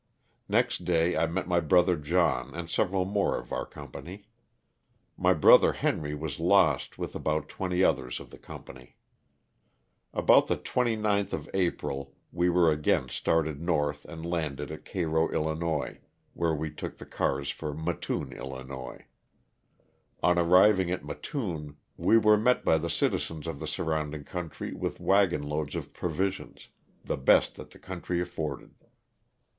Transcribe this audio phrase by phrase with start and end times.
[0.49, 4.23] Next day I met my brother John and several more of our com pany.
[5.15, 8.95] My brother Henry was lost with about twenty others of the company.
[10.11, 15.99] About the 29th of April we were again started north and landed at Cairo, 111.,
[16.33, 19.03] where we took the cars for Mattoon, 111.
[20.23, 23.19] On arriving at Mattoon we were met by LOSS OF THE SULTANA.
[23.35, 26.69] 167 the citizens of the surrounding country with wagon loads of provisions,
[27.05, 28.73] the best that the country afforded.